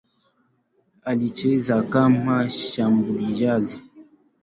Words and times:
Alicheza 1.05 1.83
kama 1.83 2.43
mshambuliaji. 2.45 3.83